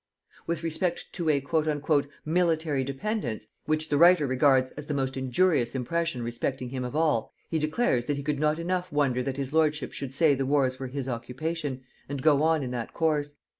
With 0.47 0.63
respect 0.63 1.13
to 1.13 1.29
a 1.29 1.43
"military 2.25 2.83
dependence," 2.83 3.45
which 3.65 3.89
the 3.89 3.99
writer 3.99 4.25
regards 4.25 4.71
as 4.71 4.87
the 4.87 4.95
most 4.95 5.15
injurious 5.15 5.75
impression 5.75 6.23
respecting 6.23 6.69
him 6.69 6.83
of 6.83 6.95
all, 6.95 7.31
he 7.51 7.59
declares 7.59 8.05
that 8.07 8.17
he 8.17 8.23
could 8.23 8.39
not 8.39 8.57
enough 8.57 8.91
wonder 8.91 9.21
that 9.21 9.37
his 9.37 9.53
lordship 9.53 9.93
should 9.93 10.11
say 10.11 10.33
the 10.33 10.43
wars 10.43 10.79
were 10.79 10.87
his 10.87 11.07
occupation, 11.07 11.83
and 12.09 12.23
go 12.23 12.41
on 12.41 12.63
in 12.63 12.71
that 12.71 12.95
course. 12.95 13.35